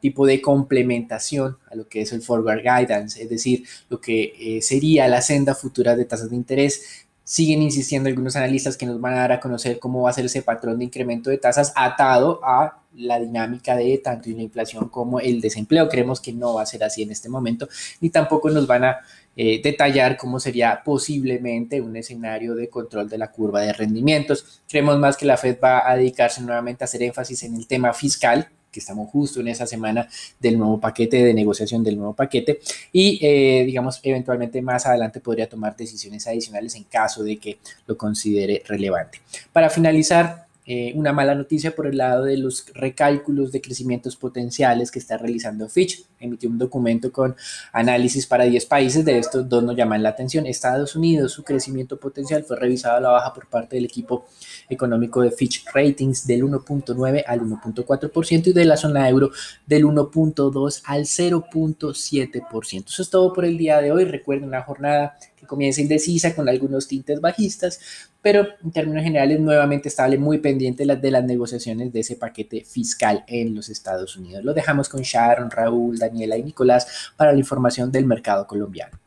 tipo 0.00 0.26
de 0.26 0.40
complementación 0.40 1.56
a 1.70 1.74
lo 1.74 1.88
que 1.88 2.02
es 2.02 2.12
el 2.12 2.22
forward 2.22 2.60
guidance, 2.60 3.22
es 3.22 3.30
decir, 3.30 3.64
lo 3.88 4.00
que 4.00 4.34
eh, 4.38 4.62
sería 4.62 5.08
la 5.08 5.22
senda 5.22 5.54
futura 5.54 5.96
de 5.96 6.04
tasas 6.04 6.30
de 6.30 6.36
interés. 6.36 7.05
Siguen 7.28 7.60
insistiendo 7.60 8.08
algunos 8.08 8.36
analistas 8.36 8.76
que 8.76 8.86
nos 8.86 9.00
van 9.00 9.14
a 9.14 9.18
dar 9.18 9.32
a 9.32 9.40
conocer 9.40 9.80
cómo 9.80 10.02
va 10.02 10.10
a 10.10 10.12
ser 10.12 10.26
ese 10.26 10.42
patrón 10.42 10.78
de 10.78 10.84
incremento 10.84 11.28
de 11.28 11.38
tasas 11.38 11.72
atado 11.74 12.38
a 12.44 12.84
la 12.94 13.18
dinámica 13.18 13.74
de 13.74 13.98
tanto 13.98 14.30
la 14.30 14.42
inflación 14.42 14.88
como 14.88 15.18
el 15.18 15.40
desempleo. 15.40 15.88
Creemos 15.88 16.20
que 16.20 16.32
no 16.32 16.54
va 16.54 16.62
a 16.62 16.66
ser 16.66 16.84
así 16.84 17.02
en 17.02 17.10
este 17.10 17.28
momento, 17.28 17.68
ni 18.00 18.10
tampoco 18.10 18.48
nos 18.48 18.68
van 18.68 18.84
a 18.84 18.98
eh, 19.34 19.60
detallar 19.60 20.16
cómo 20.16 20.38
sería 20.38 20.82
posiblemente 20.84 21.80
un 21.80 21.96
escenario 21.96 22.54
de 22.54 22.68
control 22.68 23.08
de 23.08 23.18
la 23.18 23.32
curva 23.32 23.60
de 23.60 23.72
rendimientos. 23.72 24.62
Creemos 24.68 24.96
más 25.00 25.16
que 25.16 25.26
la 25.26 25.36
Fed 25.36 25.58
va 25.62 25.90
a 25.90 25.96
dedicarse 25.96 26.40
nuevamente 26.42 26.84
a 26.84 26.86
hacer 26.86 27.02
énfasis 27.02 27.42
en 27.42 27.56
el 27.56 27.66
tema 27.66 27.92
fiscal, 27.92 28.48
que 28.76 28.80
estamos 28.80 29.08
justo 29.10 29.40
en 29.40 29.48
esa 29.48 29.66
semana 29.66 30.06
del 30.38 30.58
nuevo 30.58 30.78
paquete 30.78 31.24
de 31.24 31.32
negociación 31.32 31.82
del 31.82 31.96
nuevo 31.96 32.12
paquete 32.12 32.60
y 32.92 33.18
eh, 33.22 33.64
digamos 33.64 34.00
eventualmente 34.02 34.60
más 34.60 34.84
adelante 34.84 35.20
podría 35.20 35.48
tomar 35.48 35.74
decisiones 35.74 36.26
adicionales 36.26 36.74
en 36.74 36.84
caso 36.84 37.24
de 37.24 37.38
que 37.38 37.58
lo 37.86 37.96
considere 37.96 38.62
relevante. 38.66 39.20
Para 39.50 39.70
finalizar, 39.70 40.45
eh, 40.68 40.92
una 40.96 41.12
mala 41.12 41.36
noticia 41.36 41.76
por 41.76 41.86
el 41.86 41.96
lado 41.98 42.24
de 42.24 42.36
los 42.36 42.66
recálculos 42.74 43.52
de 43.52 43.60
crecimientos 43.60 44.16
potenciales 44.16 44.90
que 44.90 44.98
está 44.98 45.16
realizando 45.16 45.68
Fitch. 45.68 46.04
Emitió 46.18 46.50
un 46.50 46.58
documento 46.58 47.12
con 47.12 47.36
análisis 47.72 48.26
para 48.26 48.44
10 48.44 48.66
países, 48.66 49.04
de 49.04 49.16
estos 49.18 49.48
dos 49.48 49.62
nos 49.62 49.76
llaman 49.76 50.02
la 50.02 50.08
atención. 50.08 50.44
Estados 50.44 50.96
Unidos, 50.96 51.32
su 51.32 51.44
crecimiento 51.44 51.98
potencial 51.98 52.42
fue 52.42 52.56
revisado 52.56 52.96
a 52.96 53.00
la 53.00 53.10
baja 53.10 53.32
por 53.32 53.46
parte 53.46 53.76
del 53.76 53.84
equipo 53.84 54.26
económico 54.68 55.20
de 55.20 55.30
Fitch 55.30 55.64
Ratings 55.72 56.26
del 56.26 56.42
1.9 56.42 57.22
al 57.26 57.40
1.4% 57.42 58.48
y 58.48 58.52
de 58.52 58.64
la 58.64 58.76
zona 58.76 59.08
euro 59.08 59.30
del 59.66 59.84
1.2 59.84 60.82
al 60.84 61.02
0.7%. 61.02 62.84
Eso 62.86 63.02
es 63.02 63.10
todo 63.10 63.32
por 63.32 63.44
el 63.44 63.56
día 63.56 63.80
de 63.80 63.92
hoy. 63.92 64.04
Recuerden 64.04 64.48
una 64.48 64.62
jornada 64.62 65.16
que 65.36 65.46
comienza 65.46 65.80
indecisa 65.80 66.34
con 66.34 66.48
algunos 66.48 66.88
tintes 66.88 67.20
bajistas, 67.20 67.80
pero 68.22 68.46
en 68.64 68.70
términos 68.72 69.04
generales 69.04 69.38
nuevamente 69.38 69.88
estable, 69.88 70.18
muy 70.18 70.38
pendiente 70.38 70.84
de 70.84 71.10
las 71.10 71.24
negociaciones 71.24 71.92
de 71.92 72.00
ese 72.00 72.16
paquete 72.16 72.64
fiscal 72.64 73.24
en 73.28 73.54
los 73.54 73.68
Estados 73.68 74.16
Unidos. 74.16 74.44
Lo 74.44 74.54
dejamos 74.54 74.88
con 74.88 75.02
Sharon, 75.02 75.50
Raúl, 75.50 75.98
Daniela 75.98 76.36
y 76.36 76.42
Nicolás 76.42 77.12
para 77.16 77.32
la 77.32 77.38
información 77.38 77.92
del 77.92 78.06
mercado 78.06 78.46
colombiano. 78.46 78.98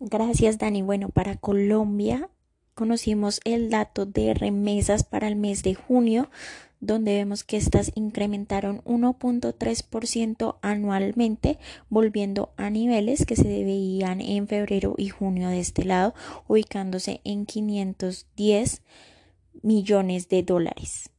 Gracias, 0.00 0.58
Dani. 0.58 0.82
Bueno, 0.82 1.10
para 1.10 1.36
Colombia 1.36 2.30
conocimos 2.74 3.40
el 3.44 3.68
dato 3.68 4.06
de 4.06 4.32
remesas 4.32 5.04
para 5.04 5.28
el 5.28 5.36
mes 5.36 5.62
de 5.62 5.74
junio 5.74 6.30
donde 6.80 7.14
vemos 7.14 7.44
que 7.44 7.56
estas 7.56 7.92
incrementaron 7.94 8.82
1.3% 8.84 10.56
anualmente, 10.62 11.58
volviendo 11.88 12.52
a 12.56 12.70
niveles 12.70 13.26
que 13.26 13.36
se 13.36 13.64
veían 13.64 14.20
en 14.20 14.48
febrero 14.48 14.94
y 14.96 15.10
junio 15.10 15.48
de 15.48 15.60
este 15.60 15.84
lado, 15.84 16.14
ubicándose 16.48 17.20
en 17.24 17.46
510 17.46 18.82
millones 19.62 20.28
de 20.28 20.42
dólares. 20.42 21.10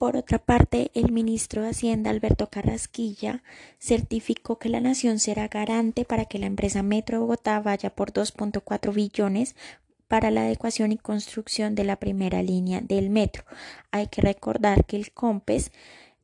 Por 0.00 0.16
otra 0.16 0.38
parte, 0.38 0.90
el 0.94 1.12
ministro 1.12 1.60
de 1.60 1.68
Hacienda, 1.68 2.08
Alberto 2.08 2.48
Carrasquilla, 2.48 3.42
certificó 3.78 4.58
que 4.58 4.70
la 4.70 4.80
nación 4.80 5.18
será 5.18 5.48
garante 5.48 6.06
para 6.06 6.24
que 6.24 6.38
la 6.38 6.46
empresa 6.46 6.82
Metro 6.82 7.20
Bogotá 7.20 7.60
vaya 7.60 7.94
por 7.94 8.10
2.4 8.10 8.94
billones 8.94 9.56
para 10.10 10.32
la 10.32 10.42
adecuación 10.42 10.90
y 10.90 10.96
construcción 10.96 11.76
de 11.76 11.84
la 11.84 11.94
primera 11.94 12.42
línea 12.42 12.80
del 12.80 13.10
metro. 13.10 13.44
Hay 13.92 14.08
que 14.08 14.20
recordar 14.20 14.84
que 14.84 14.96
el 14.96 15.12
COMPES 15.12 15.70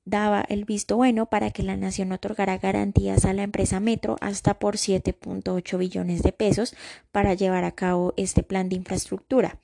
daba 0.04 0.44
el 0.48 0.64
visto 0.64 0.96
bueno 0.96 1.26
para 1.26 1.52
que 1.52 1.62
la 1.62 1.76
nación 1.76 2.10
otorgara 2.10 2.58
garantías 2.58 3.24
a 3.24 3.32
la 3.32 3.44
empresa 3.44 3.78
Metro 3.78 4.16
hasta 4.20 4.58
por 4.58 4.74
7.8 4.74 5.78
billones 5.78 6.24
de 6.24 6.32
pesos 6.32 6.74
para 7.12 7.34
llevar 7.34 7.62
a 7.62 7.70
cabo 7.70 8.12
este 8.16 8.42
plan 8.42 8.68
de 8.68 8.74
infraestructura. 8.74 9.60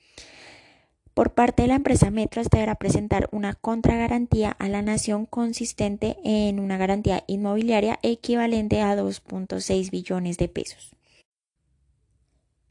Por 1.13 1.33
parte 1.33 1.63
de 1.63 1.67
la 1.67 1.75
empresa 1.75 2.09
Metro, 2.09 2.41
esta 2.41 2.59
deberá 2.59 2.75
presentar 2.75 3.27
una 3.33 3.55
contragarantía 3.55 4.51
a 4.51 4.69
la 4.69 4.81
nación 4.81 5.25
consistente 5.25 6.15
en 6.23 6.61
una 6.61 6.77
garantía 6.77 7.25
inmobiliaria 7.27 7.99
equivalente 8.03 8.79
a 8.79 8.95
2.6 8.95 9.91
billones 9.91 10.37
de 10.37 10.47
pesos. 10.47 10.95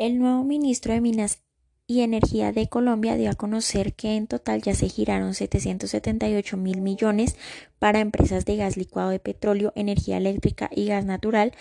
El 0.02 0.18
nuevo 0.18 0.42
ministro 0.42 0.92
de 0.92 1.00
Minas 1.00 1.44
y 1.87 2.00
Energía 2.00 2.50
de 2.50 2.68
Colombia 2.68 3.14
dio 3.14 3.30
a 3.30 3.35
conocer 3.35 3.94
que 3.94 4.16
en 4.16 4.26
total 4.26 4.61
ya 4.61 4.75
se 4.75 4.88
giraron 4.88 5.32
778 5.32 6.56
mil 6.56 6.80
millones 6.80 7.37
para 7.78 8.00
empresas 8.00 8.44
de 8.44 8.56
gas 8.56 8.76
licuado 8.76 9.11
de 9.11 9.21
petróleo, 9.21 9.73
energía 9.76 10.16
eléctrica 10.16 10.68
y 10.75 10.87
gas 10.87 11.04
natural, 11.04 11.52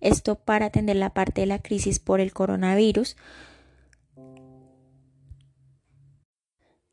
esto 0.00 0.34
para 0.34 0.66
atender 0.66 0.96
la 0.96 1.14
parte 1.14 1.42
de 1.42 1.46
la 1.46 1.60
crisis 1.60 2.00
por 2.00 2.20
el 2.20 2.32
coronavirus. 2.32 3.16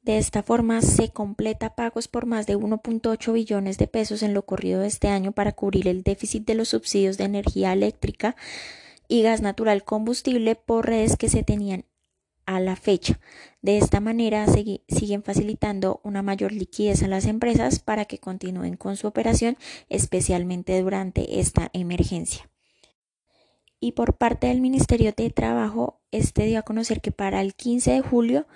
De 0.03 0.19
esta 0.19 0.43
forma 0.43 0.83
se 0.83 1.09
completa 1.09 1.73
pagos 1.73 2.07
por 2.07 2.27
más 2.27 2.45
de 2.45 2.55
1.8 2.55 3.33
billones 3.33 3.79
de 3.79 3.87
pesos 3.87 4.21
en 4.21 4.35
lo 4.35 4.45
corrido 4.45 4.81
de 4.81 4.87
este 4.87 5.07
año 5.07 5.31
para 5.31 5.53
cubrir 5.53 5.87
el 5.87 6.03
déficit 6.03 6.45
de 6.45 6.53
los 6.53 6.67
subsidios 6.67 7.17
de 7.17 7.23
energía 7.23 7.73
eléctrica 7.73 8.35
y 9.11 9.23
gas 9.23 9.41
natural 9.41 9.83
combustible 9.83 10.55
por 10.55 10.85
redes 10.85 11.17
que 11.17 11.27
se 11.27 11.43
tenían 11.43 11.83
a 12.45 12.61
la 12.61 12.77
fecha. 12.77 13.19
De 13.61 13.77
esta 13.77 13.99
manera 13.99 14.45
siguen 14.47 15.21
facilitando 15.21 15.99
una 16.05 16.21
mayor 16.21 16.53
liquidez 16.53 17.03
a 17.03 17.09
las 17.09 17.25
empresas 17.25 17.79
para 17.79 18.05
que 18.05 18.19
continúen 18.19 18.77
con 18.77 18.95
su 18.95 19.07
operación, 19.07 19.57
especialmente 19.89 20.81
durante 20.81 21.41
esta 21.41 21.69
emergencia. 21.73 22.49
Y 23.81 23.91
por 23.91 24.15
parte 24.15 24.47
del 24.47 24.61
Ministerio 24.61 25.11
de 25.11 25.29
Trabajo, 25.29 25.99
este 26.11 26.45
dio 26.45 26.59
a 26.59 26.63
conocer 26.63 27.01
que 27.01 27.11
para 27.11 27.41
el 27.41 27.53
15 27.53 27.91
de 27.91 28.01
julio 28.01 28.47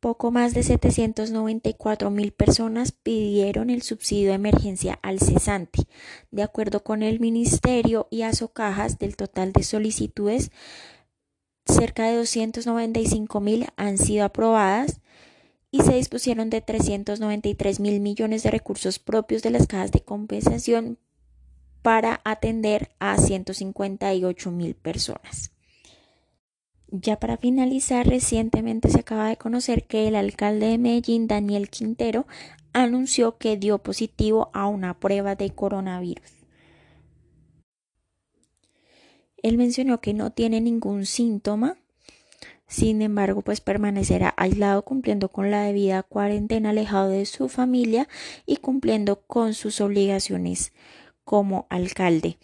poco 0.00 0.30
más 0.30 0.54
de 0.54 0.62
794 0.62 2.10
mil 2.10 2.32
personas 2.32 2.92
pidieron 2.92 3.70
el 3.70 3.82
subsidio 3.82 4.28
de 4.30 4.34
emergencia 4.34 4.98
al 5.02 5.20
cesante. 5.20 5.82
De 6.30 6.42
acuerdo 6.42 6.82
con 6.82 7.02
el 7.02 7.20
Ministerio 7.20 8.08
y 8.10 8.22
Asocajas, 8.22 8.98
del 8.98 9.16
total 9.16 9.52
de 9.52 9.62
solicitudes, 9.62 10.50
cerca 11.66 12.08
de 12.08 12.16
295 12.16 13.40
mil 13.40 13.66
han 13.76 13.98
sido 13.98 14.24
aprobadas 14.24 15.00
y 15.70 15.82
se 15.82 15.94
dispusieron 15.94 16.50
de 16.50 16.62
393 16.62 17.78
mil 17.78 18.00
millones 18.00 18.42
de 18.42 18.50
recursos 18.50 18.98
propios 18.98 19.42
de 19.42 19.50
las 19.50 19.66
cajas 19.66 19.92
de 19.92 20.00
compensación 20.00 20.98
para 21.82 22.20
atender 22.24 22.90
a 22.98 23.16
158 23.16 24.50
mil 24.50 24.74
personas. 24.74 25.52
Ya 26.92 27.20
para 27.20 27.36
finalizar, 27.36 28.06
recientemente 28.06 28.90
se 28.90 29.00
acaba 29.00 29.28
de 29.28 29.36
conocer 29.36 29.84
que 29.84 30.08
el 30.08 30.16
alcalde 30.16 30.66
de 30.66 30.78
Medellín, 30.78 31.28
Daniel 31.28 31.70
Quintero, 31.70 32.26
anunció 32.72 33.38
que 33.38 33.56
dio 33.56 33.78
positivo 33.78 34.50
a 34.52 34.66
una 34.66 34.98
prueba 34.98 35.36
de 35.36 35.50
coronavirus. 35.50 36.32
Él 39.42 39.56
mencionó 39.56 40.00
que 40.00 40.14
no 40.14 40.32
tiene 40.32 40.60
ningún 40.60 41.06
síntoma, 41.06 41.78
sin 42.66 43.02
embargo, 43.02 43.42
pues 43.42 43.60
permanecerá 43.60 44.34
aislado 44.36 44.82
cumpliendo 44.84 45.28
con 45.28 45.50
la 45.50 45.62
debida 45.62 46.02
cuarentena, 46.02 46.70
alejado 46.70 47.10
de 47.10 47.26
su 47.26 47.48
familia 47.48 48.08
y 48.46 48.56
cumpliendo 48.56 49.22
con 49.22 49.54
sus 49.54 49.80
obligaciones 49.80 50.72
como 51.24 51.66
alcalde. 51.68 52.38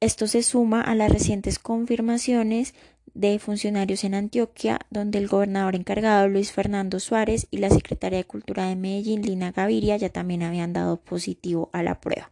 Esto 0.00 0.26
se 0.26 0.42
suma 0.42 0.80
a 0.80 0.94
las 0.94 1.12
recientes 1.12 1.58
confirmaciones 1.58 2.74
de 3.14 3.38
funcionarios 3.38 4.04
en 4.04 4.14
Antioquia, 4.14 4.80
donde 4.90 5.18
el 5.18 5.28
gobernador 5.28 5.74
encargado 5.74 6.28
Luis 6.28 6.52
Fernando 6.52 7.00
Suárez 7.00 7.46
y 7.50 7.58
la 7.58 7.70
secretaria 7.70 8.18
de 8.18 8.24
Cultura 8.24 8.66
de 8.66 8.76
Medellín, 8.76 9.22
Lina 9.22 9.52
Gaviria, 9.52 9.96
ya 9.96 10.08
también 10.08 10.42
habían 10.42 10.72
dado 10.72 10.98
positivo 10.98 11.70
a 11.72 11.82
la 11.82 12.00
prueba. 12.00 12.30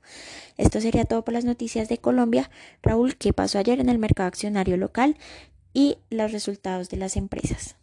Esto 0.56 0.80
sería 0.80 1.04
todo 1.04 1.24
por 1.24 1.34
las 1.34 1.44
noticias 1.44 1.88
de 1.88 1.98
Colombia. 1.98 2.50
Raúl, 2.82 3.16
¿qué 3.16 3.32
pasó 3.32 3.58
ayer 3.58 3.80
en 3.80 3.88
el 3.88 3.98
mercado 3.98 4.28
accionario 4.28 4.76
local 4.76 5.16
y 5.72 5.98
los 6.10 6.32
resultados 6.32 6.88
de 6.88 6.96
las 6.96 7.16
empresas? 7.16 7.76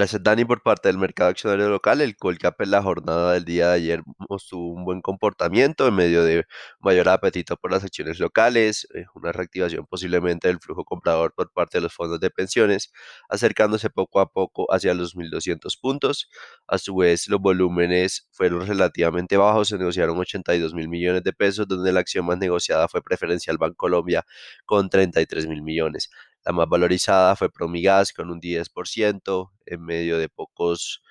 Gracias 0.00 0.22
Dani 0.22 0.46
por 0.46 0.62
parte 0.62 0.88
del 0.88 0.96
mercado 0.96 1.28
accionario 1.28 1.68
local. 1.68 2.00
El 2.00 2.16
Colcap 2.16 2.58
en 2.62 2.70
la 2.70 2.82
jornada 2.82 3.34
del 3.34 3.44
día 3.44 3.68
de 3.68 3.74
ayer 3.74 4.02
mostró 4.30 4.56
un 4.56 4.82
buen 4.86 5.02
comportamiento 5.02 5.86
en 5.86 5.94
medio 5.94 6.24
de 6.24 6.46
mayor 6.78 7.10
apetito 7.10 7.58
por 7.58 7.70
las 7.70 7.84
acciones 7.84 8.18
locales, 8.18 8.88
eh, 8.94 9.04
una 9.14 9.30
reactivación 9.30 9.84
posiblemente 9.84 10.48
del 10.48 10.58
flujo 10.58 10.86
comprador 10.86 11.34
por 11.34 11.52
parte 11.52 11.76
de 11.76 11.82
los 11.82 11.92
fondos 11.92 12.18
de 12.18 12.30
pensiones, 12.30 12.90
acercándose 13.28 13.90
poco 13.90 14.20
a 14.20 14.32
poco 14.32 14.72
hacia 14.72 14.94
los 14.94 15.14
1.200 15.14 15.78
puntos. 15.78 16.30
A 16.66 16.78
su 16.78 16.96
vez, 16.96 17.28
los 17.28 17.38
volúmenes 17.38 18.26
fueron 18.32 18.66
relativamente 18.66 19.36
bajos, 19.36 19.68
se 19.68 19.76
negociaron 19.76 20.16
82 20.16 20.72
mil 20.72 20.88
millones 20.88 21.24
de 21.24 21.34
pesos, 21.34 21.68
donde 21.68 21.92
la 21.92 22.00
acción 22.00 22.24
más 22.24 22.38
negociada 22.38 22.88
fue 22.88 23.02
Preferencial 23.02 23.58
Bancolombia 23.58 24.24
con 24.64 24.88
33 24.88 25.46
mil 25.46 25.60
millones. 25.62 26.08
La 26.44 26.52
más 26.52 26.68
valorizada 26.68 27.36
fue 27.36 27.50
Promigas 27.50 28.12
con 28.12 28.30
un 28.30 28.40
10% 28.40 29.52
en 29.66 29.84
medio 29.84 30.18
de 30.18 30.28
pocos 30.28 31.02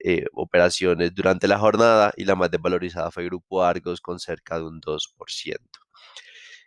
eh, 0.00 0.26
operaciones 0.34 1.14
durante 1.14 1.48
la 1.48 1.58
jornada 1.58 2.12
y 2.16 2.24
la 2.24 2.36
más 2.36 2.50
desvalorizada 2.50 3.10
fue 3.10 3.24
Grupo 3.24 3.64
Argos 3.64 4.00
con 4.00 4.18
cerca 4.20 4.58
de 4.58 4.64
un 4.66 4.80
2%. 4.80 5.80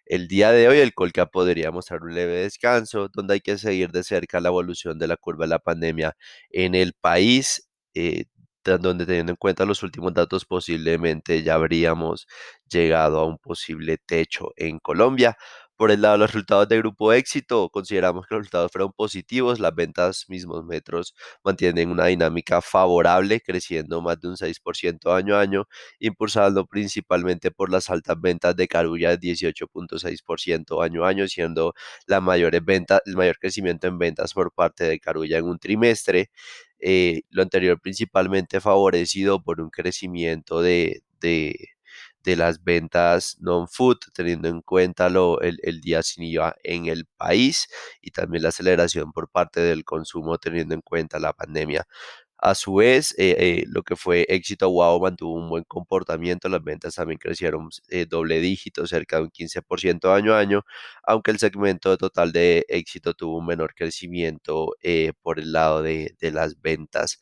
El 0.06 0.28
día 0.28 0.52
de 0.52 0.68
hoy 0.68 0.80
el 0.80 0.94
Colca 0.94 1.28
podría 1.28 1.72
mostrar 1.72 2.02
un 2.04 2.16
leve 2.16 2.34
descanso 2.42 3.10
donde 3.14 3.36
hay 3.36 3.42
que 3.42 3.58
seguir 3.60 3.92
de 3.92 4.04
cerca 4.04 4.42
la 4.42 4.50
evolución 4.50 4.98
de 5.00 5.08
la 5.08 5.18
curva 5.18 5.46
de 5.46 5.50
la 5.50 5.60
pandemia 5.60 6.16
en 6.50 6.76
el 6.76 6.94
país, 6.94 7.70
eh, 7.94 8.26
donde 8.64 9.06
teniendo 9.06 9.32
en 9.32 9.36
cuenta 9.38 9.66
los 9.66 9.84
últimos 9.84 10.14
datos 10.14 10.46
posiblemente 10.46 11.44
ya 11.44 11.56
habríamos 11.56 12.28
llegado 12.70 13.20
a 13.20 13.26
un 13.26 13.38
posible 13.38 13.98
techo 14.06 14.52
en 14.58 14.80
Colombia. 14.80 15.38
Por 15.80 15.92
el 15.92 16.02
lado 16.02 16.16
de 16.16 16.20
los 16.20 16.34
resultados 16.34 16.68
de 16.68 16.78
grupo 16.78 17.14
éxito, 17.14 17.70
consideramos 17.70 18.28
que 18.28 18.36
los 18.36 18.42
resultados 18.42 18.70
fueron 18.70 18.92
positivos, 18.92 19.62
las 19.62 19.74
ventas 19.74 20.26
mismos 20.28 20.66
metros 20.66 21.16
mantienen 21.42 21.90
una 21.90 22.08
dinámica 22.08 22.62
favorable, 22.62 23.40
creciendo 23.40 24.02
más 24.02 24.20
de 24.20 24.28
un 24.28 24.36
6% 24.36 25.14
año 25.16 25.38
a 25.38 25.40
año, 25.40 25.70
impulsado 26.00 26.66
principalmente 26.66 27.50
por 27.50 27.72
las 27.72 27.90
altas 27.90 28.20
ventas 28.20 28.58
de 28.58 28.68
Carulla 28.68 29.12
de 29.12 29.20
18.6% 29.20 30.84
año 30.84 31.06
a 31.06 31.10
año, 31.10 31.30
siendo 31.30 31.74
la 32.08 32.20
mayor 32.20 32.62
venta, 32.62 33.02
el 33.06 33.16
mayor 33.16 33.40
crecimiento 33.40 33.88
en 33.88 33.98
ventas 33.98 34.34
por 34.34 34.52
parte 34.52 34.84
de 34.84 35.00
Carulla 35.00 35.38
en 35.38 35.46
un 35.46 35.60
trimestre. 35.60 36.30
Eh, 36.82 37.22
lo 37.30 37.42
anterior 37.42 37.80
principalmente 37.80 38.60
favorecido 38.60 39.42
por 39.42 39.62
un 39.62 39.70
crecimiento 39.70 40.62
de, 40.62 41.04
de 41.22 41.70
de 42.24 42.36
las 42.36 42.64
ventas 42.64 43.38
non-food, 43.40 43.98
teniendo 44.14 44.48
en 44.50 44.62
cuenta 44.62 45.10
lo, 45.10 45.40
el, 45.42 45.82
día 45.82 46.04
sin 46.04 46.24
IVA 46.24 46.56
en 46.64 46.86
el 46.88 47.06
país 47.18 47.68
y 48.02 48.12
también 48.12 48.44
la 48.44 48.50
aceleración 48.50 49.12
por 49.12 49.30
parte 49.30 49.62
del 49.62 49.84
consumo, 49.86 50.38
teniendo 50.38 50.76
en 50.76 50.82
cuenta 50.82 51.20
la 51.20 51.34
pandemia. 51.34 51.88
A 52.42 52.56
su 52.56 52.76
vez, 52.76 53.14
eh, 53.18 53.36
eh, 53.38 53.64
lo 53.68 53.84
que 53.84 53.98
fue 53.98 54.26
éxito 54.30 54.70
Wow 54.70 55.02
mantuvo 55.02 55.34
un 55.36 55.50
buen 55.50 55.66
comportamiento, 55.66 56.48
las 56.48 56.64
ventas 56.64 56.96
también 56.96 57.20
crecieron 57.20 57.68
eh, 57.90 58.06
doble 58.06 58.40
dígito, 58.40 58.88
cerca 58.88 59.18
de 59.18 59.24
un 59.24 59.30
15% 59.32 60.14
año 60.14 60.34
a 60.34 60.40
año, 60.40 60.64
aunque 61.04 61.32
el 61.32 61.40
segmento 61.40 61.98
total 61.98 62.32
de 62.32 62.66
éxito 62.70 63.14
tuvo 63.14 63.40
un 63.40 63.46
menor 63.46 63.74
crecimiento 63.76 64.76
por 65.22 65.40
el 65.40 65.52
lado 65.52 65.82
de, 65.84 66.16
de 66.20 66.32
las 66.32 66.62
ventas. 66.62 67.20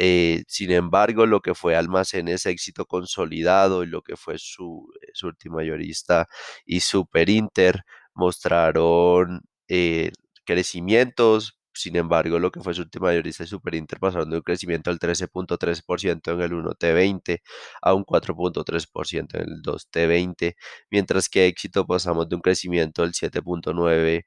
Eh, 0.00 0.44
sin 0.46 0.70
embargo, 0.70 1.26
lo 1.26 1.40
que 1.42 1.54
fue 1.56 1.74
Almacenes 1.76 2.46
éxito 2.46 2.86
consolidado 2.86 3.82
y 3.82 3.86
lo 3.88 4.02
que 4.02 4.16
fue 4.16 4.36
su, 4.38 4.88
eh, 5.02 5.08
su 5.12 5.32
mayorista 5.50 6.28
y 6.64 6.80
Super 6.80 7.28
Inter 7.28 7.82
mostraron 8.14 9.42
eh, 9.68 10.12
crecimientos. 10.44 11.58
Sin 11.74 11.96
embargo, 11.96 12.38
lo 12.38 12.50
que 12.52 12.60
fue 12.60 12.74
su 12.74 12.86
mayorista 13.00 13.42
y 13.44 13.48
Super 13.48 13.74
Inter 13.74 13.98
pasaron 13.98 14.30
de 14.30 14.36
un 14.36 14.42
crecimiento 14.42 14.90
del 14.90 15.00
13.3% 15.00 16.32
en 16.32 16.40
el 16.42 16.52
1T20 16.52 17.40
a 17.82 17.94
un 17.94 18.04
4.3% 18.04 19.34
en 19.34 19.42
el 19.50 19.62
2T20, 19.62 20.54
mientras 20.90 21.28
que 21.28 21.46
éxito 21.46 21.86
pasamos 21.86 22.28
de 22.28 22.36
un 22.36 22.42
crecimiento 22.42 23.02
del 23.02 23.12
7.9% 23.14 24.24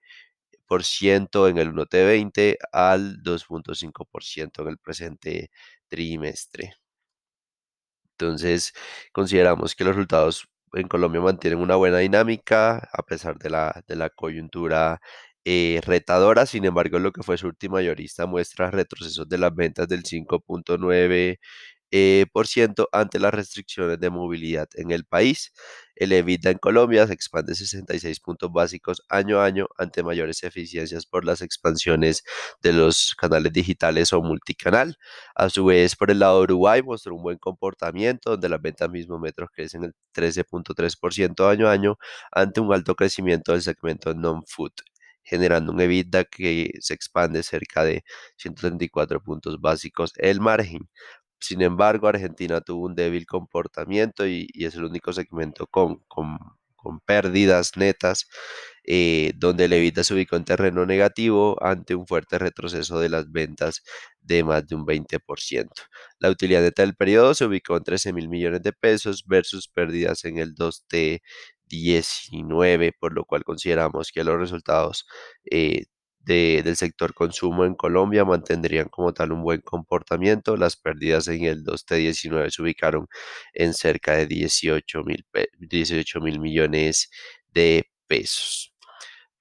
en 1.47 1.57
el 1.57 1.73
1T20 1.73 2.57
al 2.71 3.21
2.5% 3.23 4.61
en 4.63 4.67
el 4.69 4.77
presente 4.77 5.51
trimestre. 5.87 6.75
Entonces, 8.17 8.73
consideramos 9.11 9.75
que 9.75 9.83
los 9.83 9.95
resultados 9.95 10.47
en 10.73 10.87
Colombia 10.87 11.21
mantienen 11.21 11.59
una 11.59 11.75
buena 11.75 11.97
dinámica 11.99 12.77
a 12.93 13.03
pesar 13.03 13.37
de 13.37 13.49
la, 13.49 13.83
de 13.87 13.95
la 13.95 14.09
coyuntura 14.09 15.01
eh, 15.43 15.81
retadora. 15.85 16.45
Sin 16.45 16.65
embargo, 16.65 16.99
lo 16.99 17.11
que 17.11 17.23
fue 17.23 17.37
su 17.37 17.47
última 17.47 17.75
mayorista 17.75 18.25
muestra 18.27 18.71
retrocesos 18.71 19.27
de 19.27 19.37
las 19.39 19.53
ventas 19.55 19.87
del 19.87 20.03
5.9 20.03 21.39
eh, 21.91 22.25
por 22.31 22.47
ciento 22.47 22.89
ante 22.91 23.19
las 23.19 23.33
restricciones 23.33 23.99
de 23.99 24.09
movilidad 24.09 24.69
en 24.75 24.91
el 24.91 25.05
país. 25.05 25.53
El 25.95 26.13
EBITDA 26.13 26.51
en 26.51 26.57
Colombia 26.57 27.05
se 27.05 27.13
expande 27.13 27.53
66 27.53 28.19
puntos 28.21 28.51
básicos 28.51 29.03
año 29.09 29.39
a 29.39 29.45
año 29.45 29.67
ante 29.77 30.03
mayores 30.03 30.43
eficiencias 30.43 31.05
por 31.05 31.25
las 31.25 31.41
expansiones 31.41 32.23
de 32.61 32.73
los 32.73 33.13
canales 33.15 33.53
digitales 33.53 34.13
o 34.13 34.21
multicanal. 34.21 34.97
A 35.35 35.49
su 35.49 35.65
vez, 35.65 35.95
por 35.95 36.11
el 36.11 36.19
lado 36.19 36.37
de 36.39 36.43
Uruguay 36.45 36.81
mostró 36.81 37.15
un 37.15 37.23
buen 37.23 37.37
comportamiento 37.37 38.31
donde 38.31 38.49
las 38.49 38.61
ventas 38.61 38.89
mismo 38.89 39.19
metros 39.19 39.49
crecen 39.53 39.83
el 39.83 39.93
13.3% 40.13 41.49
año 41.49 41.67
a 41.67 41.71
año 41.73 41.97
ante 42.31 42.61
un 42.61 42.73
alto 42.73 42.95
crecimiento 42.95 43.51
del 43.51 43.61
segmento 43.61 44.13
non-food 44.13 44.71
generando 45.23 45.71
un 45.71 45.79
EBITDA 45.81 46.25
que 46.25 46.71
se 46.79 46.93
expande 46.93 47.43
cerca 47.43 47.83
de 47.83 48.03
134 48.37 49.21
puntos 49.23 49.59
básicos 49.61 50.13
el 50.17 50.39
margen. 50.41 50.89
Sin 51.41 51.61
embargo, 51.61 52.07
Argentina 52.07 52.61
tuvo 52.61 52.85
un 52.85 52.95
débil 52.95 53.25
comportamiento 53.25 54.27
y, 54.27 54.47
es 54.55 54.75
el 54.75 54.85
único 54.85 55.11
segmento 55.13 55.67
con, 55.67 55.97
con, 56.07 56.37
pérdidas 57.05 57.77
netas, 57.77 58.27
eh, 58.83 59.33
donde 59.35 59.65
el 59.65 59.73
EBITDA 59.73 60.03
se 60.03 60.13
ubicó 60.15 60.35
en 60.35 60.45
terreno 60.45 60.85
negativo 60.85 61.57
ante 61.63 61.95
un 61.95 62.07
fuerte 62.07 62.39
retroceso 62.39 62.99
de 62.99 63.09
las 63.09 63.31
ventas 63.31 63.83
de 64.21 64.43
más 64.43 64.67
de 64.67 64.75
un 64.75 64.85
20%. 64.85 65.69
La 66.19 66.29
utilidad 66.29 66.61
neta 66.61 66.83
del 66.83 66.95
periodo 66.95 67.33
se 67.35 67.45
ubicó 67.45 67.77
en 67.77 67.83
13 67.83 68.13
mil 68.13 68.29
millones 68.29 68.61
de 68.63 68.73
pesos 68.73 69.25
versus 69.27 69.67
pérdidas 69.67 70.25
en 70.25 70.37
el 70.39 70.55
2T 70.55 71.21
19, 71.67 72.93
por 72.99 73.13
lo 73.13 73.25
cual 73.25 73.43
consideramos 73.43 74.11
que 74.11 74.23
los 74.23 74.37
resultados 74.39 75.05
eh, 75.49 75.85
del 76.25 76.75
sector 76.75 77.13
consumo 77.13 77.65
en 77.65 77.75
Colombia 77.75 78.25
mantendrían 78.25 78.89
como 78.89 79.13
tal 79.13 79.31
un 79.31 79.43
buen 79.43 79.61
comportamiento. 79.61 80.57
Las 80.57 80.75
pérdidas 80.77 81.27
en 81.27 81.45
el 81.45 81.63
2T19 81.63 82.49
se 82.51 82.61
ubicaron 82.61 83.07
en 83.53 83.73
cerca 83.73 84.15
de 84.15 84.27
18 84.27 85.03
mil 85.03 85.25
18 85.59 86.21
mil 86.21 86.39
millones 86.39 87.09
de 87.53 87.89
pesos. 88.07 88.70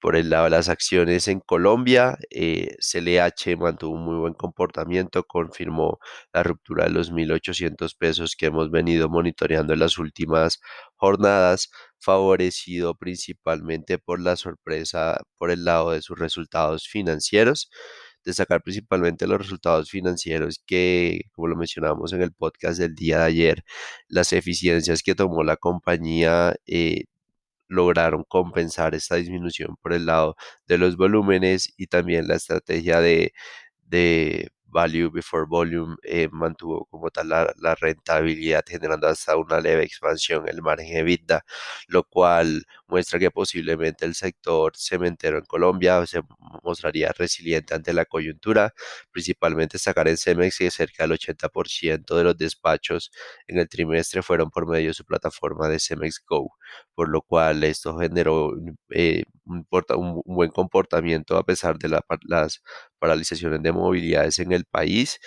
Por 0.01 0.15
el 0.15 0.31
lado 0.31 0.45
de 0.45 0.49
las 0.49 0.67
acciones 0.67 1.27
en 1.27 1.41
Colombia, 1.41 2.17
eh, 2.31 2.75
CLH 2.79 3.55
mantuvo 3.57 3.95
un 3.95 4.03
muy 4.03 4.15
buen 4.15 4.33
comportamiento, 4.33 5.23
confirmó 5.25 5.99
la 6.33 6.41
ruptura 6.43 6.85
de 6.85 6.89
los 6.91 7.11
1.800 7.11 7.95
pesos 7.97 8.35
que 8.35 8.47
hemos 8.47 8.71
venido 8.71 9.09
monitoreando 9.09 9.73
en 9.73 9.79
las 9.79 9.99
últimas 9.99 10.59
jornadas, 10.95 11.69
favorecido 11.99 12.95
principalmente 12.95 13.99
por 13.99 14.19
la 14.19 14.35
sorpresa 14.37 15.21
por 15.37 15.51
el 15.51 15.65
lado 15.65 15.91
de 15.91 16.01
sus 16.01 16.17
resultados 16.17 16.87
financieros. 16.87 17.69
Destacar 18.23 18.61
principalmente 18.63 19.27
los 19.27 19.39
resultados 19.39 19.89
financieros 19.89 20.61
que, 20.65 21.21
como 21.33 21.47
lo 21.47 21.55
mencionamos 21.55 22.13
en 22.13 22.21
el 22.23 22.33
podcast 22.33 22.79
del 22.79 22.95
día 22.95 23.19
de 23.19 23.25
ayer, 23.25 23.63
las 24.07 24.33
eficiencias 24.33 25.01
que 25.03 25.15
tomó 25.15 25.43
la 25.43 25.57
compañía 25.57 26.55
eh, 26.67 27.05
lograron 27.71 28.23
compensar 28.27 28.95
esta 28.95 29.15
disminución 29.15 29.75
por 29.81 29.93
el 29.93 30.05
lado 30.05 30.35
de 30.67 30.77
los 30.77 30.97
volúmenes 30.97 31.73
y 31.77 31.87
también 31.87 32.27
la 32.27 32.35
estrategia 32.35 32.99
de, 33.01 33.33
de 33.87 34.51
value 34.71 35.09
before 35.09 35.45
volume 35.47 35.95
eh, 36.03 36.29
mantuvo 36.31 36.85
como 36.85 37.09
tal 37.11 37.29
la, 37.29 37.75
rentabilidad 37.75 38.63
generando 38.67 39.07
hasta 39.07 39.35
una 39.37 39.59
leve 39.59 39.83
expansión 39.83 40.47
el 40.47 40.61
margen 40.61 40.97
EBITDA, 40.97 41.43
lo 41.87 42.03
cual 42.03 42.65
muestra 42.87 43.19
que 43.19 43.31
posiblemente 43.31 44.05
el 44.05 44.15
sector 44.15 44.73
cementero 44.75 45.37
en 45.37 45.45
Colombia 45.45 46.05
se 46.05 46.21
mostraría 46.61 47.11
resiliente 47.17 47.73
ante 47.73 47.93
la 47.93 48.05
coyuntura, 48.05 48.73
principalmente 49.11 49.77
sacar 49.79 50.07
en 50.07 50.17
Cemex 50.17 50.57
que 50.57 50.71
cerca 50.71 51.03
del 51.03 51.17
80% 51.17 52.15
de 52.15 52.23
los 52.23 52.37
despachos 52.37 53.11
en 53.47 53.57
el 53.59 53.67
trimestre 53.69 54.21
fueron 54.23 54.49
por 54.51 54.67
medio 54.67 54.89
de 54.89 54.93
su 54.93 55.05
plataforma 55.05 55.67
de 55.69 55.79
Cemex 55.79 56.23
Go, 56.27 56.51
por 56.95 57.09
lo 57.09 57.21
cual 57.21 57.63
esto 57.63 57.97
generó 57.97 58.53
eh, 58.89 59.23
un, 59.45 59.65
buen 60.25 60.51
comportamiento 60.51 61.37
a 61.37 61.45
pesar 61.45 61.77
de 61.77 61.89
las 61.89 62.61
paralizaciones 62.99 63.61
de 63.61 63.71
movilidades 63.71 64.39
en 64.39 64.51
el 64.51 64.65
país 64.65 65.19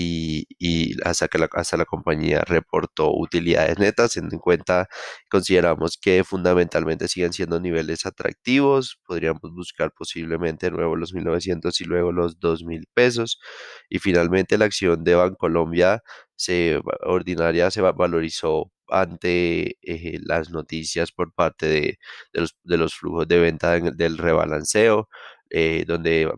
y, 0.00 0.96
hasta 1.04 1.28
que 1.28 1.38
la, 1.38 1.48
hasta 1.52 1.76
la 1.76 1.84
compañía 1.84 2.42
reportó 2.46 3.10
utilidades 3.14 3.78
netas, 3.78 4.12
teniendo 4.12 4.36
en 4.36 4.40
cuenta, 4.40 4.88
consideramos 5.30 5.98
que 5.98 6.24
fundamentalmente 6.24 7.08
siguen 7.08 7.32
siendo 7.32 7.60
niveles 7.60 8.06
atractivos, 8.06 8.98
podríamos 9.06 9.52
buscar 9.54 9.92
posiblemente 9.92 10.70
nuevo 10.70 10.96
los 10.96 11.14
1.900 11.14 11.80
y 11.80 11.84
luego 11.84 12.12
los 12.12 12.38
2.000 12.38 12.84
pesos, 12.94 13.40
y 13.88 13.98
finalmente 13.98 14.58
la 14.58 14.66
acción 14.66 15.04
de 15.04 15.14
Bancolombia 15.16 16.02
se, 16.36 16.80
ordinaria 17.02 17.70
se 17.70 17.80
valorizó 17.80 18.70
ante 18.88 19.76
eh, 19.82 20.18
las 20.22 20.50
noticias 20.50 21.12
por 21.12 21.32
parte 21.34 21.66
de, 21.66 21.98
los, 22.32 22.56
de, 22.62 22.78
los, 22.78 22.94
flujos 22.94 23.28
de 23.28 23.38
venta 23.38 23.78
del 23.80 24.18
rebalanceo, 24.18 25.08
eh, 25.50 25.84
donde 25.86 26.30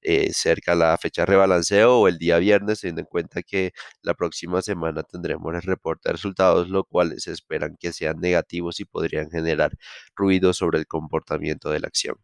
eh, 0.00 0.32
cerca 0.32 0.72
a 0.72 0.74
la 0.74 0.96
fecha 0.98 1.22
de 1.22 1.26
rebalanceo 1.26 2.00
o 2.00 2.08
el 2.08 2.18
día 2.18 2.38
viernes, 2.38 2.80
teniendo 2.80 3.00
en 3.02 3.06
cuenta 3.06 3.42
que 3.42 3.72
la 4.02 4.14
próxima 4.14 4.62
semana 4.62 5.02
tendremos 5.02 5.54
el 5.54 5.62
reporte 5.62 6.08
de 6.08 6.12
resultados, 6.14 6.68
lo 6.68 6.84
cual 6.84 7.14
se 7.20 7.32
esperan 7.32 7.76
que 7.78 7.92
sean 7.92 8.20
negativos 8.20 8.80
y 8.80 8.84
podrían 8.84 9.30
generar 9.30 9.72
ruido 10.16 10.52
sobre 10.52 10.78
el 10.78 10.86
comportamiento 10.86 11.70
de 11.70 11.80
la 11.80 11.88
acción. 11.88 12.16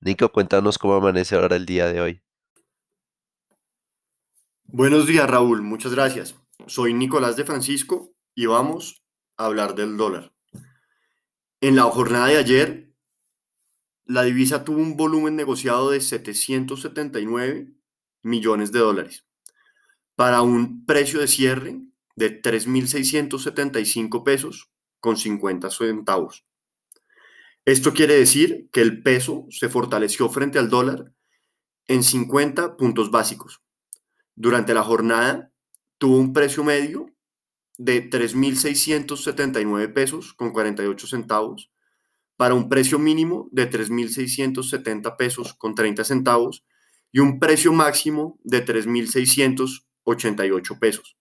Nico, 0.00 0.30
cuéntanos 0.30 0.78
cómo 0.78 0.94
amanece 0.94 1.34
ahora 1.34 1.56
el 1.56 1.66
día 1.66 1.86
de 1.88 2.00
hoy. 2.00 2.22
Buenos 4.64 5.06
días, 5.06 5.28
Raúl. 5.28 5.62
Muchas 5.62 5.92
gracias. 5.92 6.36
Soy 6.66 6.92
Nicolás 6.92 7.36
de 7.36 7.44
Francisco 7.44 8.12
y 8.34 8.46
vamos 8.46 9.02
a 9.36 9.46
hablar 9.46 9.74
del 9.74 9.96
dólar. 9.96 10.32
En 11.60 11.76
la 11.76 11.84
jornada 11.84 12.26
de 12.26 12.36
ayer, 12.36 12.94
la 14.04 14.22
divisa 14.22 14.64
tuvo 14.64 14.78
un 14.78 14.96
volumen 14.96 15.34
negociado 15.34 15.90
de 15.90 16.00
779 16.00 17.72
millones 18.22 18.72
de 18.72 18.78
dólares 18.78 19.26
para 20.14 20.42
un 20.42 20.84
precio 20.84 21.20
de 21.20 21.28
cierre 21.28 21.80
de 22.14 22.42
3.675 22.42 24.24
pesos 24.24 24.70
con 25.00 25.16
50 25.16 25.70
centavos. 25.70 26.46
Esto 27.66 27.92
quiere 27.92 28.14
decir 28.14 28.70
que 28.72 28.80
el 28.80 29.02
peso 29.02 29.46
se 29.50 29.68
fortaleció 29.68 30.28
frente 30.28 30.60
al 30.60 30.70
dólar 30.70 31.12
en 31.88 32.04
50 32.04 32.76
puntos 32.76 33.10
básicos. 33.10 33.60
Durante 34.36 34.72
la 34.72 34.84
jornada 34.84 35.50
tuvo 35.98 36.16
un 36.16 36.32
precio 36.32 36.62
medio 36.62 37.12
de 37.76 38.08
3.679 38.08 39.92
pesos 39.92 40.32
con 40.32 40.52
48 40.52 41.08
centavos 41.08 41.72
para 42.36 42.54
un 42.54 42.68
precio 42.68 43.00
mínimo 43.00 43.48
de 43.50 43.68
3.670 43.68 45.16
pesos 45.16 45.52
con 45.54 45.74
30 45.74 46.04
centavos 46.04 46.64
y 47.10 47.18
un 47.18 47.40
precio 47.40 47.72
máximo 47.72 48.38
de 48.44 48.64
3.688 48.64 50.78
pesos. 50.78 51.16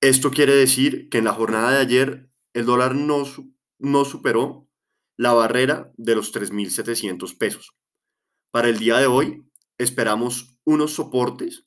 Esto 0.00 0.30
quiere 0.30 0.54
decir 0.54 1.08
que 1.08 1.18
en 1.18 1.24
la 1.24 1.32
jornada 1.32 1.72
de 1.72 1.78
ayer 1.78 2.30
el 2.52 2.64
dólar 2.64 2.94
no, 2.94 3.24
no 3.80 4.04
superó 4.04 4.65
la 5.16 5.32
barrera 5.32 5.92
de 5.96 6.14
los 6.14 6.34
3.700 6.34 7.36
pesos. 7.38 7.74
Para 8.50 8.68
el 8.68 8.78
día 8.78 8.98
de 8.98 9.06
hoy 9.06 9.50
esperamos 9.78 10.58
unos 10.64 10.94
soportes 10.94 11.66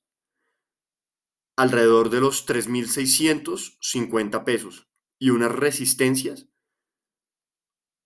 alrededor 1.55 2.09
de 2.09 2.21
los 2.21 2.47
3.650 2.47 4.43
pesos 4.43 4.87
y 5.19 5.31
unas 5.31 5.51
resistencias 5.51 6.47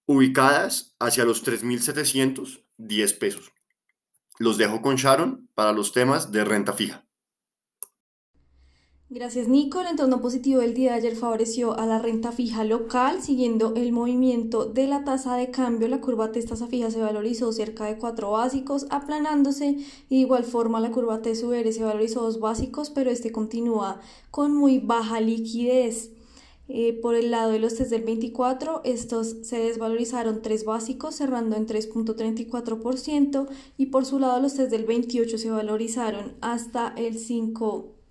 ubicadas 0.06 0.96
hacia 1.00 1.26
los 1.26 1.46
3.710 1.46 3.20
pesos. 3.20 3.52
Los 4.40 4.58
dejo 4.58 4.82
con 4.82 4.96
Sharon 4.96 5.50
para 5.54 5.74
los 5.74 5.92
temas 5.92 6.32
de 6.32 6.44
renta 6.44 6.74
fija. 6.74 7.03
Gracias, 9.16 9.48
Nico. 9.48 9.80
El 9.80 9.90
entorno 9.90 10.22
positivo 10.22 10.62
del 10.62 10.74
día 10.74 10.94
de 10.94 10.98
ayer 10.98 11.16
favoreció 11.16 11.78
a 11.78 11.86
la 11.86 12.00
renta 12.00 12.32
fija 12.32 12.64
local, 12.64 13.22
siguiendo 13.22 13.76
el 13.76 13.92
movimiento 13.92 14.66
de 14.66 14.88
la 14.88 15.04
tasa 15.04 15.36
de 15.36 15.52
cambio. 15.52 15.88
La 15.88 16.02
curva 16.02 16.32
T 16.32 16.42
tasa 16.42 16.66
fija 16.66 16.90
se 16.90 17.00
valorizó 17.00 17.54
cerca 17.54 17.86
de 17.86 18.00
cuatro 18.00 18.32
básicos, 18.32 18.88
aplanándose, 18.90 19.78
y 20.10 20.16
de 20.16 20.22
igual 20.22 20.44
forma 20.44 20.80
la 20.80 20.90
curva 20.90 21.22
T 21.22 21.36
SUR 21.36 21.72
se 21.72 21.84
valorizó 21.84 22.24
dos 22.24 22.40
básicos, 22.40 22.90
pero 22.90 23.12
este 23.12 23.32
continúa 23.32 24.02
con 24.32 24.52
muy 24.56 24.80
baja 24.80 25.22
liquidez. 25.22 26.10
Eh, 26.68 27.00
por 27.00 27.14
el 27.14 27.30
lado 27.30 27.52
de 27.52 27.60
los 27.60 27.76
test 27.76 27.92
del 27.92 28.02
24, 28.02 28.82
estos 28.84 29.36
se 29.44 29.60
desvalorizaron 29.60 30.42
tres 30.42 30.66
básicos, 30.66 31.14
cerrando 31.14 31.56
en 31.56 31.68
3.34%, 31.68 33.48
y 33.78 33.86
por 33.88 34.06
su 34.06 34.18
lado 34.18 34.42
los 34.42 34.56
test 34.56 34.72
del 34.72 34.86
28 34.86 35.38
se 35.38 35.52
valorizaron 35.52 36.34
hasta 36.42 36.96
el 36.98 37.20
5%. 37.20 38.03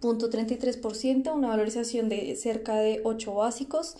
0.33%, 0.00 1.34
una 1.34 1.48
valorización 1.48 2.08
de 2.08 2.36
cerca 2.36 2.76
de 2.76 3.00
8 3.04 3.34
básicos. 3.34 3.96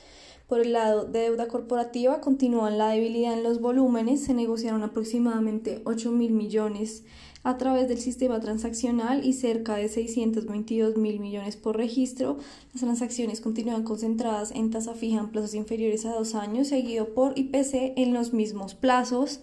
Por 0.48 0.60
el 0.60 0.72
lado 0.72 1.04
de 1.04 1.20
deuda 1.20 1.46
corporativa, 1.46 2.20
continúan 2.20 2.76
la 2.76 2.88
debilidad 2.88 3.34
en 3.34 3.44
los 3.44 3.60
volúmenes, 3.60 4.24
se 4.24 4.34
negociaron 4.34 4.82
aproximadamente 4.82 5.80
8 5.84 6.10
mil 6.10 6.32
millones 6.32 7.04
a 7.42 7.56
través 7.56 7.88
del 7.88 7.98
sistema 7.98 8.40
transaccional 8.40 9.24
y 9.24 9.32
cerca 9.32 9.76
de 9.76 9.88
622 9.88 10.96
mil 10.96 11.20
millones 11.20 11.56
por 11.56 11.76
registro. 11.76 12.36
Las 12.72 12.82
transacciones 12.82 13.40
continúan 13.40 13.84
concentradas 13.84 14.50
en 14.50 14.70
tasa 14.70 14.94
fija 14.94 15.20
en 15.20 15.30
plazos 15.30 15.54
inferiores 15.54 16.04
a 16.04 16.12
dos 16.12 16.34
años, 16.34 16.68
seguido 16.68 17.14
por 17.14 17.38
IPC 17.38 17.94
en 17.96 18.12
los 18.12 18.32
mismos 18.32 18.74
plazos. 18.74 19.40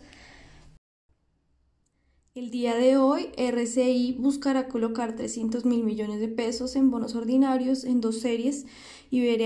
El 2.37 2.51
día 2.51 2.75
de 2.75 2.97
hoy, 2.97 3.31
RCI 3.35 4.15
buscará 4.19 4.67
colocar 4.67 5.15
300 5.15 5.65
mil 5.65 5.83
millones 5.83 6.19
de 6.19 6.27
pesos 6.27 6.75
en 6.75 6.91
bonos 6.91 7.15
ordinarios 7.15 7.83
en 7.83 7.99
dos 7.99 8.19
series, 8.19 8.67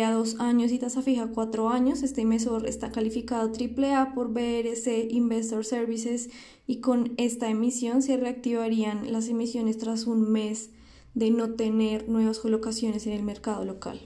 a 0.06 0.12
dos 0.12 0.42
años 0.42 0.74
y 0.74 0.78
tasa 0.78 1.02
fija 1.02 1.30
cuatro 1.34 1.70
años. 1.70 2.04
Este 2.04 2.24
emisor 2.24 2.68
está 2.68 2.92
calificado 2.92 3.50
AAA 3.50 4.14
por 4.14 4.34
BRC 4.34 5.08
Investor 5.10 5.64
Services 5.64 6.32
y 6.68 6.82
con 6.82 7.14
esta 7.16 7.48
emisión 7.48 8.02
se 8.02 8.18
reactivarían 8.18 9.14
las 9.14 9.30
emisiones 9.30 9.78
tras 9.78 10.06
un 10.06 10.30
mes 10.30 10.72
de 11.14 11.32
no 11.32 11.54
tener 11.54 12.10
nuevas 12.10 12.40
colocaciones 12.40 13.08
en 13.08 13.14
el 13.14 13.24
mercado 13.24 13.64
local. 13.64 14.02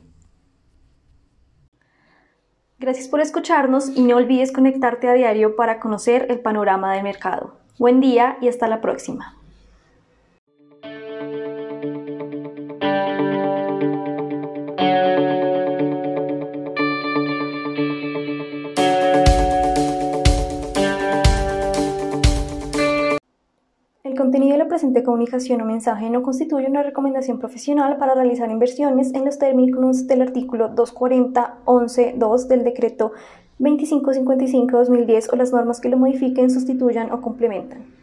Gracias 2.78 3.08
por 3.08 3.20
escucharnos 3.20 3.90
y 3.96 4.02
no 4.02 4.18
olvides 4.18 4.52
conectarte 4.52 5.08
a 5.08 5.14
diario 5.14 5.56
para 5.56 5.80
conocer 5.80 6.28
el 6.30 6.40
panorama 6.42 6.94
del 6.94 7.02
mercado. 7.02 7.65
Buen 7.78 8.00
día 8.00 8.38
y 8.40 8.48
hasta 8.48 8.70
la 8.70 8.80
próxima. 8.80 9.36
El 24.06 24.16
contenido 24.16 24.54
de 24.54 24.60
la 24.60 24.70
presente 24.70 25.04
comunicación 25.04 25.60
o 25.60 25.66
mensaje 25.66 26.10
no 26.10 26.24
constituye 26.24 26.68
una 26.68 26.82
recomendación 26.82 27.40
profesional 27.40 27.98
para 27.98 28.16
realizar 28.16 28.50
inversiones 28.50 29.14
en 29.14 29.26
los 29.26 29.38
términos 29.38 30.08
del 30.08 30.22
artículo 30.22 30.74
240.11.2 30.74 32.48
del 32.48 32.64
decreto 32.64 33.12
2555-2010 33.60 35.32
o 35.32 35.36
las 35.36 35.52
normas 35.52 35.80
que 35.80 35.90
lo 35.90 35.98
modifiquen, 35.98 36.50
sustituyan 36.50 37.12
o 37.12 37.22
complementan. 37.22 37.95